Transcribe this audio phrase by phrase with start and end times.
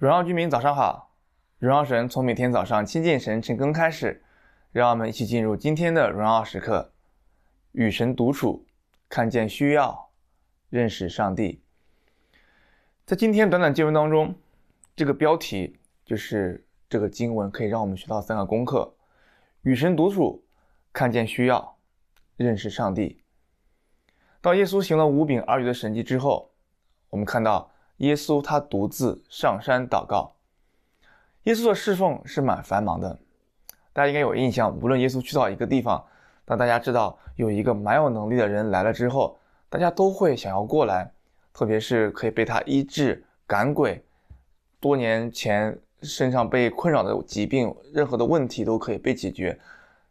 [0.00, 1.12] 荣耀居民早上好，
[1.58, 4.24] 荣耀神从每天早上亲近神晨更开始，
[4.72, 6.94] 让我们一起进入今天的荣耀时刻，
[7.72, 8.64] 与神独处，
[9.10, 10.08] 看见需要，
[10.70, 11.62] 认识上帝。
[13.04, 14.34] 在今天短短经文当中，
[14.96, 18.94] 这个标题就是这个经文可以让我们学到三个功课：
[19.64, 20.42] 与神独处，
[20.94, 21.76] 看见需要，
[22.38, 23.20] 认识上帝。
[24.40, 26.52] 到耶稣行了五饼二鱼的神迹之后，
[27.10, 27.69] 我们看到。
[28.00, 30.32] 耶稣他独自上山祷告。
[31.42, 33.18] 耶稣的侍奉是蛮繁忙的，
[33.92, 34.74] 大家应该有印象。
[34.80, 36.02] 无论耶稣去到一个地方，
[36.46, 41.12] 当大家知道有一个蛮有能力的人来了之后，大家都会想要过来，
[41.52, 44.02] 特别是可以被他医治、赶鬼，
[44.80, 49.60] 多年前身上被困扰的疾病，任何的问题都可以被解决。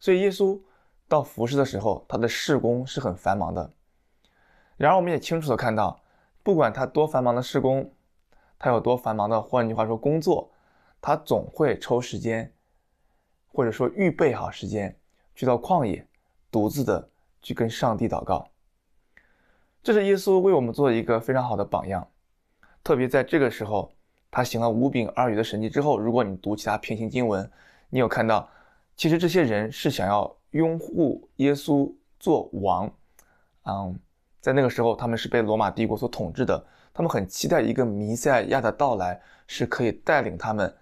[0.00, 0.58] 所以耶稣
[1.06, 3.70] 到服侍的时候，他的事工是很繁忙的。
[4.76, 6.00] 然而，我们也清楚地看到。
[6.46, 7.92] 不管他多繁忙的施工，
[8.56, 10.48] 他有多繁忙的，换句话说工作，
[11.00, 12.54] 他总会抽时间，
[13.48, 14.96] 或者说预备好时间，
[15.34, 16.06] 去到旷野，
[16.48, 17.10] 独自的
[17.42, 18.48] 去跟上帝祷告。
[19.82, 22.06] 这是耶稣为我们做一个非常好的榜样。
[22.84, 23.90] 特别在这个时候，
[24.30, 27.50] 他行了五饼二鱼的神迹之后，如果你读其他平行经文，
[27.90, 28.48] 你有看到，
[28.94, 32.88] 其实这些人是想要拥护耶稣做王，
[33.64, 33.98] 嗯。
[34.40, 36.64] 在那个时候，他们是被罗马帝国所统治的。
[36.94, 40.74] 他们很期待一个弥赛亚的到来，是可以带领他们，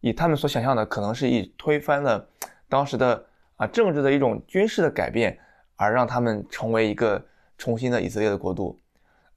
[0.00, 2.26] 以他们所想象的，可能是以推翻了
[2.68, 5.38] 当时的啊政治的一种军事的改变，
[5.76, 7.24] 而让他们成为一个
[7.56, 8.76] 重新的以色列的国度。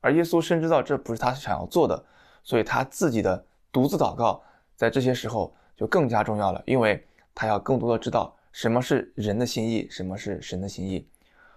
[0.02, 2.04] 而耶稣深知道这不是他想要做的，
[2.42, 4.42] 所以他自己的独自祷告，
[4.76, 11.08] 在这些时候就更加重要了，因为他要更多的知道什么是人的心意，什么是神的心意。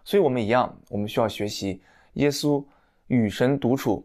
[0.05, 1.81] 所以我们一样，我们需要学习。
[2.19, 2.65] 耶稣
[3.07, 4.05] 与神独处，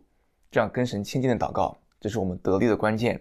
[0.51, 3.19] 这样跟神亲近的祷告，这是我们得力的关键。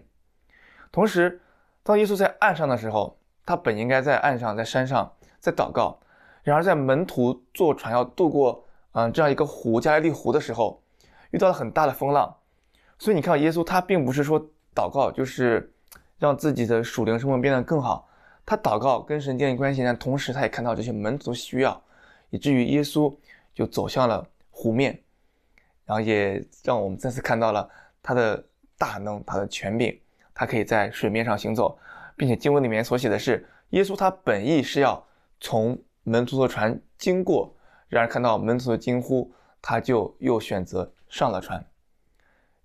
[0.91, 1.41] 同时，
[1.81, 5.99] 当耶稣在岸上的时候，他本应该在岸上，在山上，在祷告。
[6.43, 10.79] 然而，在门徒坐船要渡过嗯这样一个湖——加利利湖的时候，
[11.31, 12.35] 遇到了很大的风浪。
[12.99, 14.39] 所以你看到，耶稣他并不是说
[14.75, 15.73] 祷告就是
[16.19, 18.07] 让自己的属灵生活变得更好，
[18.45, 21.81] 他祷告跟神建立关系，但同时他也看到这些门徒需要，
[22.29, 23.11] 以至于耶稣
[23.55, 24.27] 就走向了。
[24.55, 25.03] 湖面，
[25.83, 27.67] 然后也让我们再次看到了
[28.03, 28.41] 他的
[28.77, 29.99] 大能，他的权柄，
[30.33, 31.77] 他可以在水面上行走，
[32.15, 35.03] 并且经文里面所写的是，耶稣他本意是要
[35.39, 37.53] 从门徒的船经过，
[37.89, 41.65] 然而看到门徒的惊呼，他就又选择上了船。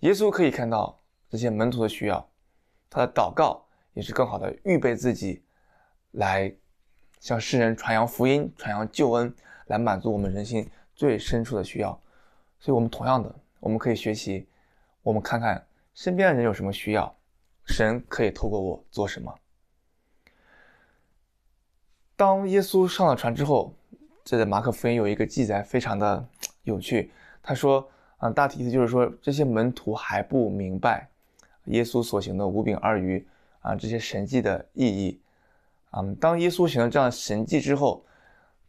[0.01, 1.01] 耶稣可以看到
[1.31, 2.29] 这些门徒的需要，
[2.91, 5.43] 他的祷告也是更好的预备自己，
[6.13, 6.55] 来
[7.19, 9.35] 向世人传扬福音，传扬救恩，
[9.67, 10.71] 来满足我们人心。
[10.99, 11.93] 最深处的需要，
[12.59, 14.49] 所以我们同样的，我们可以学习，
[15.01, 15.65] 我们看看
[15.95, 17.15] 身边的人有什么需要，
[17.67, 19.33] 神可以透过我做什么。
[22.17, 23.73] 当耶稣上了船之后，
[24.25, 26.29] 这在马可福音有一个记载，非常的
[26.65, 27.13] 有趣。
[27.45, 31.09] 他说，啊，大体意思就是说，这些门徒还不明白
[31.67, 33.25] 耶稣所行的五饼二鱼
[33.61, 35.21] 啊这些神迹的意义。
[35.93, 38.05] 嗯，当耶稣行了这样神迹之后。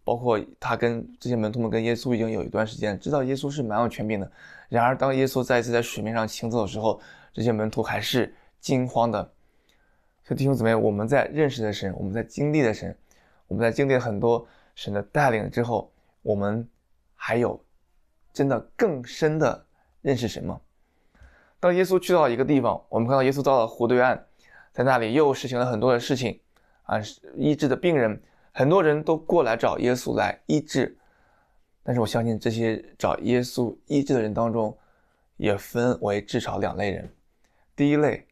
[0.10, 4.32] 包括他跟这些门徒们跟耶稣已经有一段时间，知道耶稣是蛮有权柄的。
[4.68, 7.00] 然而，当耶稣再一次在水面上行走的时候，
[7.32, 9.22] 这些门徒还是惊慌的。
[10.24, 12.98] 所以弟兄姊妹，我们在认识的神，我们在经历的神，
[13.48, 15.92] 我们在经历很多神的带领之后，
[16.24, 16.68] 我们
[17.14, 17.64] 还有
[18.34, 19.64] 真的更深的
[20.02, 20.60] 认识神吗？
[21.60, 24.26] 当耶稣去到一个地方，我们看到耶稣到了湖对岸，
[24.74, 26.40] 在那里又实行了很多的事情，
[26.82, 27.00] 啊，
[27.36, 28.20] 医治的病人。
[28.52, 30.98] 很多人都过来找耶稣来医治，
[31.84, 34.78] 但是我相信这些找耶稣医治的人当中，
[35.38, 37.10] 也分为至少两类人。
[37.76, 38.28] 第一类，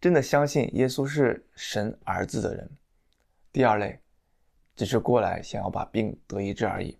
[0.00, 2.66] 真的相信耶稣是神儿子的人；
[3.52, 3.98] 第二类，
[4.76, 6.98] 只是过来想要把病得医治而已。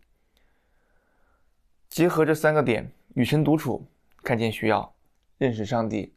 [1.91, 3.85] 结合这三个点，与神独处，
[4.23, 4.95] 看见需要，
[5.37, 6.15] 认识上帝，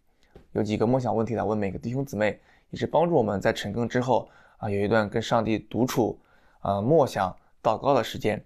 [0.54, 4.30] 有几个梦想问题来问每个弟兄姊妹，也是帮助我们在晨更之后
[4.60, 6.18] 啊，有一段跟上帝独处。
[6.62, 8.44] 呃，默想祷告的时间，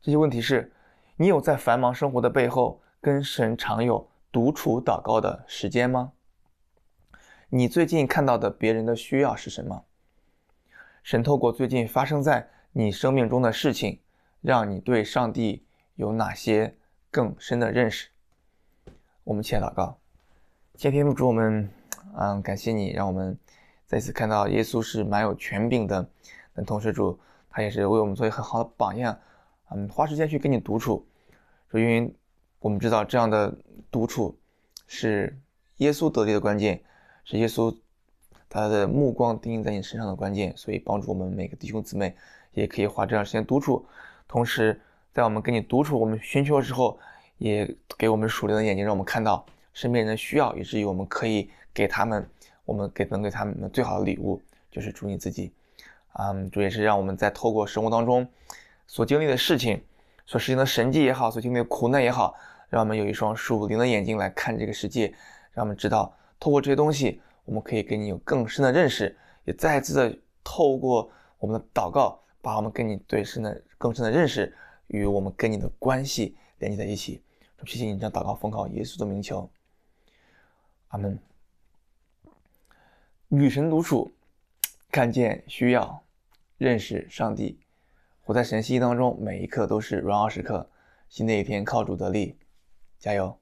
[0.00, 0.72] 这些问题是：
[1.16, 6.12] 你有在繁忙生活的背后跟神常有独处祷告的时间吗？
[7.48, 9.84] 你最近看到的别人的需要是什么？
[11.02, 14.00] 神透过最近发生在你生命中的事情，
[14.40, 15.64] 让你对上帝
[15.94, 16.76] 有哪些
[17.10, 18.08] 更深的认识？
[19.24, 19.98] 我们且祷告，
[20.74, 21.70] 今天主我们，
[22.16, 23.38] 嗯，感谢你，让我们
[23.86, 26.08] 再次看到耶稣是蛮有权柄的。
[26.64, 27.18] 同时，主
[27.50, 29.18] 他也是为我们做一个很好的榜样，
[29.70, 31.06] 嗯，花时间去跟你独处，
[31.70, 32.12] 说因为
[32.60, 33.54] 我们知道这样的
[33.90, 34.36] 独处
[34.86, 35.38] 是
[35.78, 36.82] 耶稣得力的关键，
[37.24, 37.74] 是耶稣
[38.48, 42.14] 他的目光定在你身上的关键，所以帮助我们每个弟兄姊妹
[42.52, 43.86] 也可以花这段时间独处，
[44.26, 44.80] 同时
[45.12, 46.98] 在我们跟你独处，我们寻求的时候，
[47.38, 52.28] 也给我们属灵的眼睛，让我们看到身边人的需要，以至于我们可以给他们，
[52.64, 54.40] 我们给能给他们最好的礼物
[54.70, 55.52] 就是主你自己。
[56.20, 58.28] 嗯，主也是让我们在透过生活当中
[58.88, 59.80] 所经历的事情，
[60.26, 62.34] 所实行的神迹也好，所经历的苦难也好，
[62.68, 65.14] 让我们有一双属灵的眼睛来看这个世界，
[65.52, 74.52] 让我们知道透过这些东西，我们可以跟你有更深的认识，也再次的透过我们的祷告，把我们跟你对深的更深的认识
[74.88, 77.22] 与我们跟你的关系连接在一起。
[77.64, 79.48] 谢谢你这样祷告奉靠耶稣的名求，
[80.88, 81.16] 阿门。
[83.28, 84.10] 与神独处，
[84.90, 86.02] 看见需要，
[86.58, 87.60] 认识上帝，
[88.20, 90.68] 活在神心当中，每一刻都是荣耀时刻。
[91.08, 92.36] 新的一天靠主得力，
[92.98, 93.38] 加油！